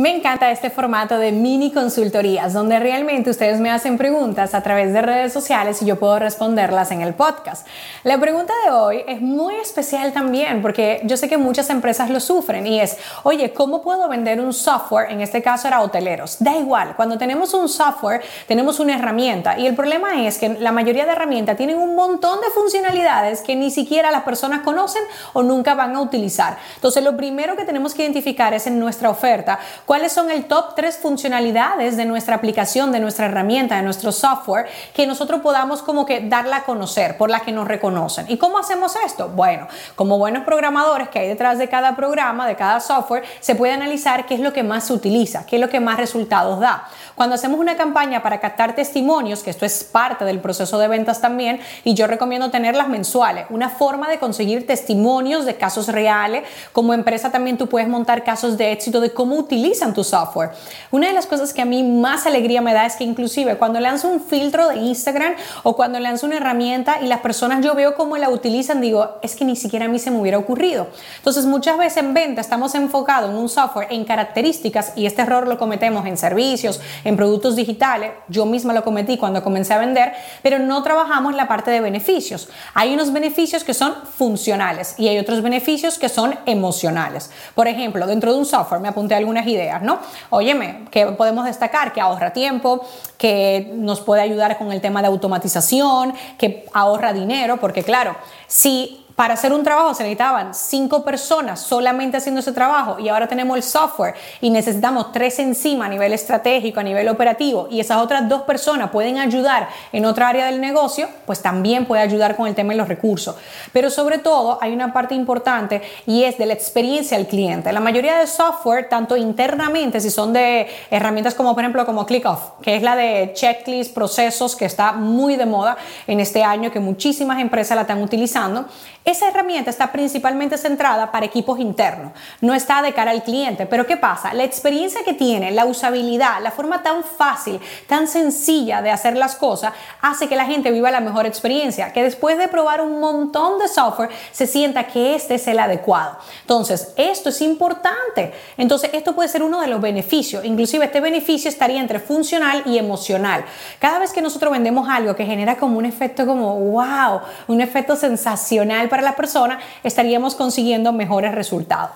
Me 0.00 0.16
encanta 0.16 0.50
este 0.50 0.70
formato 0.70 1.18
de 1.18 1.30
mini 1.30 1.72
consultorías 1.72 2.54
donde 2.54 2.78
realmente 2.78 3.28
ustedes 3.28 3.60
me 3.60 3.70
hacen 3.70 3.98
preguntas 3.98 4.54
a 4.54 4.62
través 4.62 4.94
de 4.94 5.02
redes 5.02 5.30
sociales 5.30 5.82
y 5.82 5.84
yo 5.84 5.98
puedo 5.98 6.18
responderlas 6.18 6.90
en 6.90 7.02
el 7.02 7.12
podcast. 7.12 7.66
La 8.02 8.18
pregunta 8.18 8.54
de 8.64 8.70
hoy 8.70 9.04
es 9.06 9.20
muy 9.20 9.56
especial 9.56 10.14
también 10.14 10.62
porque 10.62 11.02
yo 11.04 11.18
sé 11.18 11.28
que 11.28 11.36
muchas 11.36 11.68
empresas 11.68 12.08
lo 12.08 12.18
sufren 12.18 12.66
y 12.66 12.80
es, 12.80 12.96
oye, 13.24 13.52
¿cómo 13.52 13.82
puedo 13.82 14.08
vender 14.08 14.40
un 14.40 14.54
software? 14.54 15.10
En 15.10 15.20
este 15.20 15.42
caso 15.42 15.68
era 15.68 15.82
hoteleros. 15.82 16.38
Da 16.40 16.56
igual, 16.56 16.96
cuando 16.96 17.18
tenemos 17.18 17.52
un 17.52 17.68
software 17.68 18.22
tenemos 18.48 18.80
una 18.80 18.94
herramienta 18.94 19.58
y 19.58 19.66
el 19.66 19.74
problema 19.74 20.24
es 20.24 20.38
que 20.38 20.48
la 20.48 20.72
mayoría 20.72 21.04
de 21.04 21.12
herramientas 21.12 21.58
tienen 21.58 21.76
un 21.76 21.94
montón 21.94 22.40
de 22.40 22.48
funcionalidades 22.54 23.42
que 23.42 23.54
ni 23.54 23.70
siquiera 23.70 24.10
las 24.10 24.22
personas 24.22 24.60
conocen 24.60 25.02
o 25.34 25.42
nunca 25.42 25.74
van 25.74 25.94
a 25.94 26.00
utilizar. 26.00 26.56
Entonces 26.76 27.04
lo 27.04 27.18
primero 27.18 27.54
que 27.54 27.66
tenemos 27.66 27.92
que 27.92 28.00
identificar 28.00 28.54
es 28.54 28.66
en 28.66 28.80
nuestra 28.80 29.10
oferta 29.10 29.58
cuáles 29.90 30.12
son 30.12 30.30
el 30.30 30.44
top 30.44 30.76
tres 30.76 30.98
funcionalidades 30.98 31.96
de 31.96 32.04
nuestra 32.04 32.36
aplicación, 32.36 32.92
de 32.92 33.00
nuestra 33.00 33.26
herramienta, 33.26 33.74
de 33.74 33.82
nuestro 33.82 34.12
software, 34.12 34.68
que 34.94 35.04
nosotros 35.04 35.40
podamos 35.40 35.82
como 35.82 36.06
que 36.06 36.20
darla 36.20 36.58
a 36.58 36.62
conocer, 36.62 37.16
por 37.16 37.28
la 37.28 37.40
que 37.40 37.50
nos 37.50 37.66
reconocen. 37.66 38.26
¿Y 38.28 38.36
cómo 38.36 38.60
hacemos 38.60 38.94
esto? 39.04 39.30
Bueno, 39.30 39.66
como 39.96 40.16
buenos 40.16 40.44
programadores 40.44 41.08
que 41.08 41.18
hay 41.18 41.26
detrás 41.26 41.58
de 41.58 41.68
cada 41.68 41.96
programa, 41.96 42.46
de 42.46 42.54
cada 42.54 42.78
software, 42.78 43.24
se 43.40 43.56
puede 43.56 43.72
analizar 43.72 44.26
qué 44.26 44.34
es 44.34 44.40
lo 44.40 44.52
que 44.52 44.62
más 44.62 44.86
se 44.86 44.92
utiliza, 44.92 45.44
qué 45.44 45.56
es 45.56 45.60
lo 45.60 45.68
que 45.68 45.80
más 45.80 45.98
resultados 45.98 46.60
da. 46.60 46.86
Cuando 47.16 47.34
hacemos 47.34 47.58
una 47.58 47.76
campaña 47.76 48.22
para 48.22 48.38
captar 48.38 48.76
testimonios, 48.76 49.42
que 49.42 49.50
esto 49.50 49.66
es 49.66 49.82
parte 49.82 50.24
del 50.24 50.38
proceso 50.38 50.78
de 50.78 50.86
ventas 50.86 51.20
también, 51.20 51.58
y 51.82 51.94
yo 51.94 52.06
recomiendo 52.06 52.52
tenerlas 52.52 52.88
mensuales, 52.88 53.46
una 53.50 53.68
forma 53.68 54.08
de 54.08 54.20
conseguir 54.20 54.68
testimonios 54.68 55.46
de 55.46 55.56
casos 55.56 55.88
reales. 55.88 56.44
Como 56.72 56.94
empresa 56.94 57.32
también 57.32 57.58
tú 57.58 57.66
puedes 57.66 57.88
montar 57.88 58.22
casos 58.22 58.56
de 58.56 58.70
éxito 58.70 59.00
de 59.00 59.12
cómo 59.12 59.34
utilizas 59.34 59.79
tu 59.80 60.04
software. 60.04 60.50
Una 60.90 61.08
de 61.08 61.12
las 61.12 61.26
cosas 61.26 61.52
que 61.54 61.62
a 61.62 61.64
mí 61.64 61.82
más 61.82 62.26
alegría 62.26 62.60
me 62.60 62.74
da 62.74 62.84
es 62.86 62.96
que 62.96 63.04
inclusive 63.04 63.56
cuando 63.56 63.80
lanzo 63.80 64.08
un 64.08 64.20
filtro 64.20 64.68
de 64.68 64.76
Instagram 64.76 65.34
o 65.62 65.74
cuando 65.74 65.98
lanzo 65.98 66.26
una 66.26 66.36
herramienta 66.36 66.98
y 67.00 67.06
las 67.06 67.20
personas 67.20 67.64
yo 67.64 67.74
veo 67.74 67.94
cómo 67.94 68.16
la 68.18 68.28
utilizan, 68.28 68.80
digo, 68.80 69.18
es 69.22 69.34
que 69.34 69.44
ni 69.44 69.56
siquiera 69.56 69.86
a 69.86 69.88
mí 69.88 69.98
se 69.98 70.10
me 70.10 70.20
hubiera 70.20 70.38
ocurrido. 70.38 70.88
Entonces 71.16 71.46
muchas 71.46 71.78
veces 71.78 72.02
en 72.02 72.14
venta 72.14 72.40
estamos 72.40 72.74
enfocados 72.74 73.30
en 73.30 73.36
un 73.36 73.48
software, 73.48 73.88
en 73.90 74.04
características 74.04 74.92
y 74.96 75.06
este 75.06 75.22
error 75.22 75.48
lo 75.48 75.58
cometemos 75.58 76.06
en 76.06 76.16
servicios, 76.16 76.80
en 77.04 77.16
productos 77.16 77.56
digitales. 77.56 78.12
Yo 78.28 78.44
misma 78.44 78.72
lo 78.72 78.84
cometí 78.84 79.16
cuando 79.16 79.42
comencé 79.42 79.74
a 79.74 79.78
vender, 79.78 80.12
pero 80.42 80.58
no 80.58 80.82
trabajamos 80.82 81.34
la 81.34 81.48
parte 81.48 81.70
de 81.70 81.80
beneficios. 81.80 82.48
Hay 82.74 82.92
unos 82.92 83.12
beneficios 83.12 83.64
que 83.64 83.74
son 83.74 83.94
funcionales 84.18 84.94
y 84.98 85.08
hay 85.08 85.18
otros 85.18 85.42
beneficios 85.42 85.98
que 85.98 86.08
son 86.08 86.38
emocionales. 86.46 87.30
Por 87.54 87.68
ejemplo, 87.68 88.06
dentro 88.06 88.32
de 88.32 88.38
un 88.38 88.46
software 88.46 88.80
me 88.80 88.88
apunté 88.88 89.14
algunas 89.14 89.46
ideas 89.46 89.69
¿no? 89.78 90.00
Óyeme, 90.30 90.86
que 90.90 91.06
podemos 91.06 91.44
destacar 91.44 91.92
que 91.92 92.00
ahorra 92.00 92.32
tiempo, 92.32 92.84
que 93.16 93.70
nos 93.74 94.00
puede 94.00 94.22
ayudar 94.22 94.58
con 94.58 94.72
el 94.72 94.80
tema 94.80 95.00
de 95.00 95.08
automatización, 95.08 96.14
que 96.38 96.66
ahorra 96.72 97.12
dinero, 97.12 97.58
porque 97.58 97.82
claro, 97.82 98.16
si 98.46 98.99
para 99.20 99.34
hacer 99.34 99.52
un 99.52 99.62
trabajo 99.62 99.92
se 99.92 100.02
necesitaban 100.02 100.54
cinco 100.54 101.04
personas 101.04 101.60
solamente 101.60 102.16
haciendo 102.16 102.40
ese 102.40 102.52
trabajo 102.52 102.98
y 102.98 103.10
ahora 103.10 103.28
tenemos 103.28 103.54
el 103.54 103.62
software 103.62 104.14
y 104.40 104.48
necesitamos 104.48 105.12
tres 105.12 105.38
encima 105.40 105.84
a 105.84 105.88
nivel 105.90 106.14
estratégico, 106.14 106.80
a 106.80 106.82
nivel 106.82 107.06
operativo 107.06 107.68
y 107.70 107.80
esas 107.80 107.98
otras 107.98 108.26
dos 108.30 108.44
personas 108.44 108.88
pueden 108.88 109.18
ayudar 109.18 109.68
en 109.92 110.06
otra 110.06 110.28
área 110.28 110.46
del 110.46 110.58
negocio, 110.58 111.06
pues 111.26 111.42
también 111.42 111.84
puede 111.84 112.00
ayudar 112.00 112.34
con 112.34 112.46
el 112.46 112.54
tema 112.54 112.72
de 112.72 112.78
los 112.78 112.88
recursos. 112.88 113.36
Pero 113.74 113.90
sobre 113.90 114.16
todo 114.16 114.58
hay 114.62 114.72
una 114.72 114.90
parte 114.94 115.14
importante 115.14 115.82
y 116.06 116.24
es 116.24 116.38
de 116.38 116.46
la 116.46 116.54
experiencia 116.54 117.18
del 117.18 117.26
cliente. 117.26 117.74
La 117.74 117.80
mayoría 117.80 118.16
de 118.16 118.26
software, 118.26 118.88
tanto 118.88 119.18
internamente, 119.18 120.00
si 120.00 120.08
son 120.08 120.32
de 120.32 120.66
herramientas 120.90 121.34
como 121.34 121.52
por 121.52 121.62
ejemplo 121.62 121.84
como 121.84 122.06
ClickOff, 122.06 122.52
que 122.62 122.74
es 122.74 122.82
la 122.82 122.96
de 122.96 123.32
checklist, 123.34 123.92
procesos, 123.92 124.56
que 124.56 124.64
está 124.64 124.92
muy 124.92 125.36
de 125.36 125.44
moda 125.44 125.76
en 126.06 126.20
este 126.20 126.42
año, 126.42 126.70
que 126.70 126.80
muchísimas 126.80 127.38
empresas 127.38 127.76
la 127.76 127.82
están 127.82 128.02
utilizando, 128.02 128.64
esa 129.10 129.28
herramienta 129.28 129.70
está 129.70 129.92
principalmente 129.92 130.58
centrada 130.58 131.10
para 131.10 131.26
equipos 131.26 131.58
internos, 131.58 132.12
no 132.40 132.54
está 132.54 132.82
de 132.82 132.92
cara 132.92 133.10
al 133.10 133.22
cliente. 133.22 133.66
Pero 133.66 133.86
¿qué 133.86 133.96
pasa? 133.96 134.32
La 134.34 134.44
experiencia 134.44 135.02
que 135.04 135.14
tiene, 135.14 135.50
la 135.50 135.64
usabilidad, 135.64 136.40
la 136.42 136.50
forma 136.50 136.82
tan 136.82 137.04
fácil, 137.04 137.60
tan 137.86 138.08
sencilla 138.08 138.82
de 138.82 138.90
hacer 138.90 139.16
las 139.16 139.36
cosas, 139.36 139.72
hace 140.00 140.28
que 140.28 140.36
la 140.36 140.46
gente 140.46 140.70
viva 140.70 140.90
la 140.90 141.00
mejor 141.00 141.26
experiencia, 141.26 141.92
que 141.92 142.02
después 142.02 142.38
de 142.38 142.48
probar 142.48 142.80
un 142.80 143.00
montón 143.00 143.58
de 143.58 143.68
software 143.68 144.10
se 144.32 144.46
sienta 144.46 144.86
que 144.86 145.14
este 145.14 145.34
es 145.34 145.46
el 145.46 145.58
adecuado. 145.58 146.18
Entonces, 146.42 146.92
esto 146.96 147.28
es 147.28 147.40
importante. 147.40 148.32
Entonces, 148.56 148.90
esto 148.92 149.14
puede 149.14 149.28
ser 149.28 149.42
uno 149.42 149.60
de 149.60 149.68
los 149.68 149.80
beneficios. 149.80 150.44
Inclusive 150.44 150.86
este 150.86 151.00
beneficio 151.00 151.48
estaría 151.48 151.80
entre 151.80 151.98
funcional 152.00 152.62
y 152.66 152.78
emocional. 152.78 153.44
Cada 153.78 153.98
vez 153.98 154.12
que 154.12 154.22
nosotros 154.22 154.52
vendemos 154.52 154.88
algo 154.88 155.14
que 155.14 155.24
genera 155.24 155.56
como 155.56 155.78
un 155.78 155.86
efecto 155.86 156.26
como, 156.26 156.54
wow, 156.58 157.20
un 157.48 157.60
efecto 157.60 157.96
sensacional 157.96 158.88
para 158.88 158.99
la 159.02 159.16
persona, 159.16 159.60
estaríamos 159.82 160.34
consiguiendo 160.34 160.92
mejores 160.92 161.34
resultados. 161.34 161.90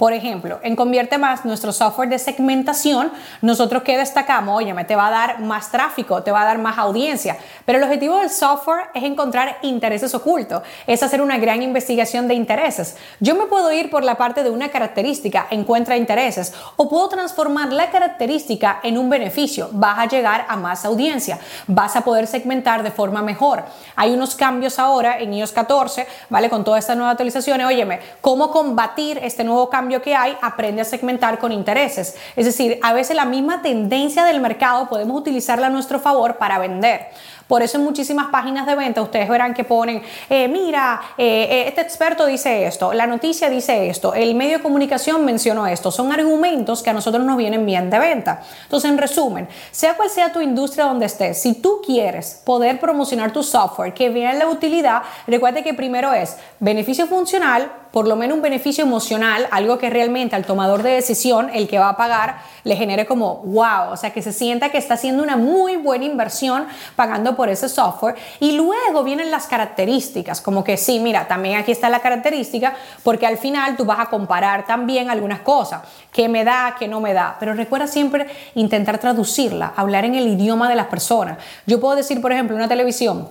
Por 0.00 0.14
ejemplo, 0.14 0.60
en 0.62 0.76
Convierte 0.76 1.18
Más, 1.18 1.44
nuestro 1.44 1.72
software 1.72 2.08
de 2.08 2.18
segmentación, 2.18 3.12
nosotros 3.42 3.82
que 3.82 3.98
destacamos, 3.98 4.56
oye, 4.56 4.72
te 4.84 4.96
va 4.96 5.08
a 5.08 5.10
dar 5.10 5.40
más 5.40 5.70
tráfico, 5.70 6.22
te 6.22 6.32
va 6.32 6.40
a 6.40 6.46
dar 6.46 6.56
más 6.56 6.78
audiencia, 6.78 7.36
pero 7.66 7.76
el 7.76 7.84
objetivo 7.84 8.18
del 8.18 8.30
software 8.30 8.86
es 8.94 9.04
encontrar 9.04 9.58
intereses 9.60 10.14
ocultos, 10.14 10.62
es 10.86 11.02
hacer 11.02 11.20
una 11.20 11.36
gran 11.36 11.62
investigación 11.62 12.28
de 12.28 12.32
intereses. 12.32 12.96
Yo 13.18 13.34
me 13.34 13.44
puedo 13.44 13.70
ir 13.72 13.90
por 13.90 14.02
la 14.02 14.16
parte 14.16 14.42
de 14.42 14.48
una 14.48 14.70
característica, 14.70 15.48
encuentra 15.50 15.98
intereses, 15.98 16.54
o 16.76 16.88
puedo 16.88 17.10
transformar 17.10 17.70
la 17.70 17.90
característica 17.90 18.80
en 18.82 18.96
un 18.96 19.10
beneficio, 19.10 19.68
vas 19.70 19.98
a 19.98 20.08
llegar 20.08 20.46
a 20.48 20.56
más 20.56 20.86
audiencia, 20.86 21.38
vas 21.66 21.94
a 21.94 22.00
poder 22.00 22.26
segmentar 22.26 22.82
de 22.82 22.90
forma 22.90 23.20
mejor. 23.20 23.64
Hay 23.96 24.14
unos 24.14 24.34
cambios 24.34 24.78
ahora 24.78 25.18
en 25.18 25.34
iOS 25.34 25.52
14, 25.52 26.06
¿vale? 26.30 26.48
Con 26.48 26.64
todas 26.64 26.78
estas 26.78 26.96
nuevas 26.96 27.12
actualizaciones, 27.12 27.66
óyeme, 27.66 28.00
¿cómo 28.22 28.50
combatir 28.50 29.18
este 29.18 29.44
nuevo 29.44 29.68
cambio? 29.68 29.89
Que 29.98 30.14
hay, 30.14 30.36
aprende 30.40 30.82
a 30.82 30.84
segmentar 30.84 31.38
con 31.38 31.50
intereses. 31.50 32.16
Es 32.36 32.46
decir, 32.46 32.78
a 32.82 32.92
veces 32.92 33.16
la 33.16 33.24
misma 33.24 33.62
tendencia 33.62 34.24
del 34.24 34.40
mercado 34.40 34.88
podemos 34.88 35.20
utilizarla 35.20 35.66
a 35.66 35.70
nuestro 35.70 35.98
favor 35.98 36.36
para 36.36 36.58
vender. 36.58 37.08
Por 37.50 37.64
eso 37.64 37.78
en 37.78 37.82
muchísimas 37.82 38.28
páginas 38.28 38.64
de 38.64 38.76
venta 38.76 39.02
ustedes 39.02 39.28
verán 39.28 39.54
que 39.54 39.64
ponen, 39.64 40.00
eh, 40.28 40.46
mira, 40.46 41.00
eh, 41.18 41.48
eh, 41.50 41.64
este 41.66 41.80
experto 41.80 42.26
dice 42.26 42.64
esto, 42.64 42.92
la 42.92 43.08
noticia 43.08 43.50
dice 43.50 43.90
esto, 43.90 44.14
el 44.14 44.36
medio 44.36 44.58
de 44.58 44.62
comunicación 44.62 45.24
mencionó 45.24 45.66
esto. 45.66 45.90
Son 45.90 46.12
argumentos 46.12 46.80
que 46.80 46.90
a 46.90 46.92
nosotros 46.92 47.24
nos 47.24 47.36
vienen 47.36 47.66
bien 47.66 47.90
de 47.90 47.98
venta. 47.98 48.42
Entonces, 48.62 48.88
en 48.88 48.98
resumen, 48.98 49.48
sea 49.72 49.96
cual 49.96 50.10
sea 50.10 50.32
tu 50.32 50.40
industria 50.40 50.84
donde 50.84 51.06
estés, 51.06 51.42
si 51.42 51.54
tú 51.54 51.80
quieres 51.84 52.40
poder 52.44 52.78
promocionar 52.78 53.32
tu 53.32 53.42
software 53.42 53.94
que 53.94 54.10
vea 54.10 54.32
la 54.34 54.46
utilidad, 54.46 55.02
recuerde 55.26 55.64
que 55.64 55.74
primero 55.74 56.12
es 56.12 56.36
beneficio 56.60 57.08
funcional, 57.08 57.68
por 57.90 58.06
lo 58.06 58.16
menos 58.16 58.36
un 58.36 58.42
beneficio 58.42 58.84
emocional, 58.84 59.48
algo 59.50 59.78
que 59.78 59.90
realmente 59.90 60.36
al 60.36 60.44
tomador 60.44 60.82
de 60.82 60.90
decisión, 60.90 61.50
el 61.52 61.66
que 61.66 61.78
va 61.78 61.88
a 61.88 61.96
pagar, 61.96 62.36
le 62.64 62.76
genere 62.76 63.06
como 63.06 63.38
wow, 63.38 63.90
o 63.90 63.96
sea, 63.96 64.12
que 64.12 64.22
se 64.22 64.32
sienta 64.32 64.68
que 64.70 64.78
está 64.78 64.94
haciendo 64.94 65.22
una 65.22 65.36
muy 65.36 65.76
buena 65.76 66.04
inversión 66.04 66.66
pagando 66.94 67.36
por 67.36 67.39
ese 67.48 67.68
software. 67.68 68.16
Y 68.40 68.52
luego 68.52 69.02
vienen 69.02 69.30
las 69.30 69.46
características, 69.46 70.40
como 70.40 70.62
que 70.64 70.76
sí, 70.76 71.00
mira, 71.00 71.26
también 71.26 71.58
aquí 71.58 71.72
está 71.72 71.88
la 71.88 72.00
característica, 72.00 72.74
porque 73.02 73.26
al 73.26 73.38
final 73.38 73.76
tú 73.76 73.84
vas 73.84 74.00
a 74.00 74.06
comparar 74.06 74.66
también 74.66 75.10
algunas 75.10 75.40
cosas, 75.40 75.82
qué 76.12 76.28
me 76.28 76.44
da, 76.44 76.76
qué 76.78 76.88
no 76.88 77.00
me 77.00 77.14
da, 77.14 77.36
pero 77.40 77.54
recuerda 77.54 77.86
siempre 77.86 78.26
intentar 78.54 78.98
traducirla, 78.98 79.72
hablar 79.76 80.04
en 80.04 80.14
el 80.14 80.28
idioma 80.28 80.68
de 80.68 80.74
las 80.74 80.86
personas. 80.86 81.38
Yo 81.66 81.80
puedo 81.80 81.96
decir, 81.96 82.20
por 82.20 82.32
ejemplo, 82.32 82.56
una 82.56 82.68
televisión 82.68 83.28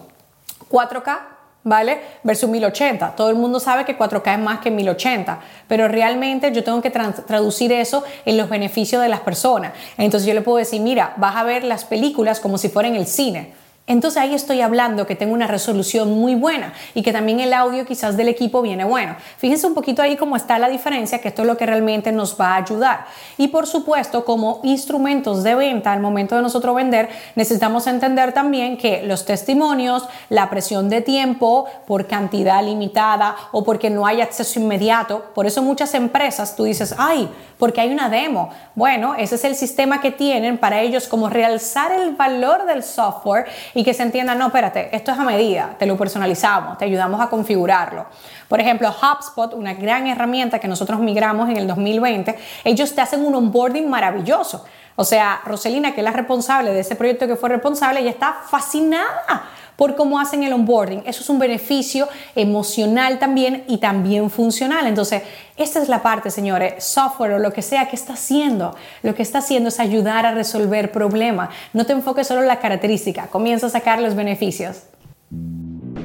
4K 0.69 1.39
¿vale? 1.63 1.99
Versus 2.23 2.49
1080. 2.49 3.15
Todo 3.15 3.29
el 3.29 3.35
mundo 3.35 3.59
sabe 3.59 3.85
que 3.85 3.97
4K 3.97 4.33
es 4.33 4.39
más 4.39 4.59
que 4.59 4.71
1080, 4.71 5.39
pero 5.67 5.87
realmente 5.87 6.51
yo 6.51 6.63
tengo 6.63 6.81
que 6.81 6.89
traducir 6.89 7.71
eso 7.71 8.03
en 8.25 8.37
los 8.37 8.49
beneficios 8.49 9.01
de 9.01 9.09
las 9.09 9.21
personas. 9.21 9.73
Entonces 9.97 10.27
yo 10.27 10.33
le 10.33 10.41
puedo 10.41 10.57
decir, 10.57 10.81
mira, 10.81 11.13
vas 11.17 11.35
a 11.35 11.43
ver 11.43 11.63
las 11.63 11.85
películas 11.85 12.39
como 12.39 12.57
si 12.57 12.69
fueran 12.69 12.95
el 12.95 13.07
cine. 13.07 13.53
Entonces 13.89 14.21
ahí 14.21 14.35
estoy 14.35 14.61
hablando 14.61 15.07
que 15.07 15.15
tengo 15.15 15.33
una 15.33 15.47
resolución 15.47 16.11
muy 16.11 16.35
buena 16.35 16.73
y 16.93 17.01
que 17.01 17.11
también 17.11 17.39
el 17.39 17.53
audio 17.53 17.87
quizás 17.87 18.15
del 18.15 18.27
equipo 18.27 18.61
viene 18.61 18.85
bueno. 18.85 19.15
Fíjense 19.37 19.65
un 19.65 19.73
poquito 19.73 20.03
ahí 20.03 20.15
cómo 20.15 20.35
está 20.35 20.59
la 20.59 20.69
diferencia, 20.69 21.19
que 21.19 21.29
esto 21.29 21.41
es 21.41 21.47
lo 21.47 21.57
que 21.57 21.65
realmente 21.65 22.11
nos 22.11 22.39
va 22.39 22.53
a 22.53 22.57
ayudar. 22.57 23.07
Y 23.37 23.47
por 23.47 23.65
supuesto, 23.65 24.23
como 24.25 24.61
instrumentos 24.63 25.43
de 25.43 25.55
venta, 25.55 25.91
al 25.91 26.01
momento 26.01 26.35
de 26.35 26.43
nosotros 26.43 26.75
vender, 26.75 27.09
necesitamos 27.33 27.87
entender 27.87 28.31
también 28.31 28.77
que 28.77 29.01
los 29.01 29.25
testimonios, 29.25 30.07
la 30.29 30.51
presión 30.51 30.87
de 30.87 31.01
tiempo 31.01 31.65
por 31.87 32.05
cantidad 32.05 32.63
limitada 32.63 33.35
o 33.51 33.63
porque 33.63 33.89
no 33.89 34.05
hay 34.05 34.21
acceso 34.21 34.59
inmediato, 34.59 35.31
por 35.33 35.47
eso 35.47 35.63
muchas 35.63 35.95
empresas 35.95 36.55
tú 36.55 36.65
dices, 36.65 36.93
ay, 36.95 37.27
porque 37.57 37.81
hay 37.81 37.91
una 37.91 38.09
demo. 38.09 38.51
Bueno, 38.75 39.15
ese 39.15 39.35
es 39.35 39.43
el 39.43 39.55
sistema 39.55 39.99
que 39.99 40.11
tienen 40.11 40.57
para 40.57 40.81
ellos 40.81 41.07
como 41.07 41.29
realzar 41.29 41.91
el 41.91 42.15
valor 42.15 42.65
del 42.65 42.83
software 42.83 43.47
y 43.79 43.83
que 43.85 43.93
se 43.93 44.03
entienda, 44.03 44.35
no, 44.35 44.47
espérate, 44.47 44.93
esto 44.93 45.13
es 45.13 45.17
a 45.17 45.23
medida, 45.23 45.75
te 45.79 45.85
lo 45.85 45.95
personalizamos, 45.95 46.77
te 46.77 46.83
ayudamos 46.83 47.21
a 47.21 47.29
configurarlo. 47.29 48.07
Por 48.49 48.59
ejemplo, 48.59 48.89
HubSpot, 48.89 49.53
una 49.53 49.73
gran 49.73 50.05
herramienta 50.05 50.59
que 50.59 50.67
nosotros 50.67 50.99
migramos 50.99 51.49
en 51.49 51.55
el 51.55 51.65
2020, 51.65 52.37
ellos 52.65 52.93
te 52.93 52.99
hacen 52.99 53.25
un 53.25 53.35
onboarding 53.35 53.89
maravilloso. 53.89 54.65
O 54.97 55.05
sea, 55.05 55.39
Roselina, 55.45 55.93
que 55.93 56.01
es 56.01 56.03
la 56.03 56.11
responsable 56.11 56.73
de 56.73 56.81
ese 56.81 56.97
proyecto 56.97 57.25
que 57.25 57.37
fue 57.37 57.47
responsable, 57.47 58.01
ella 58.01 58.09
está 58.09 58.33
fascinada 58.49 59.45
por 59.79 59.95
cómo 59.95 60.19
hacen 60.19 60.43
el 60.43 60.51
onboarding. 60.51 61.03
Eso 61.05 61.21
es 61.21 61.29
un 61.29 61.39
beneficio 61.39 62.09
emocional 62.35 63.17
también 63.17 63.63
y 63.69 63.77
también 63.77 64.29
funcional. 64.29 64.85
Entonces, 64.87 65.23
esta 65.55 65.81
es 65.81 65.87
la 65.87 66.03
parte, 66.03 66.31
señores, 66.31 66.83
software 66.83 67.31
o 67.31 67.39
lo 67.39 67.53
que 67.53 67.61
sea 67.61 67.87
que 67.87 67.95
está 67.95 68.11
haciendo. 68.11 68.75
Lo 69.03 69.15
que 69.15 69.21
está 69.21 69.37
haciendo 69.37 69.69
es 69.69 69.79
ayudar 69.79 70.25
a 70.25 70.33
resolver 70.33 70.91
problemas. 70.91 71.51
No 71.71 71.85
te 71.85 71.93
enfoques 71.93 72.27
solo 72.27 72.41
en 72.41 72.47
la 72.47 72.59
característica, 72.59 73.27
comienza 73.27 73.67
a 73.67 73.69
sacar 73.69 74.01
los 74.01 74.15
beneficios. 74.15 74.81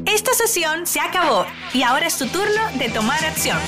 Esta 0.07 0.33
sesión 0.35 0.87
se 0.87 1.01
acabó 1.01 1.45
y 1.73 1.83
ahora 1.83 2.07
es 2.07 2.17
tu 2.17 2.29
turno 2.29 2.63
de 2.79 2.91
tomar 2.91 3.25
acción. 3.25 3.59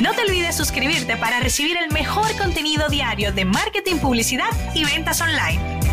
No 0.00 0.14
te 0.14 0.22
olvides 0.22 0.56
suscribirte 0.56 1.16
para 1.16 1.38
recibir 1.38 1.76
el 1.76 1.92
mejor 1.92 2.36
contenido 2.36 2.88
diario 2.88 3.30
de 3.30 3.44
marketing, 3.44 3.98
publicidad 3.98 4.50
y 4.74 4.84
ventas 4.84 5.20
online. 5.20 5.83